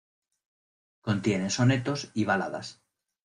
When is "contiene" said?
1.03-1.51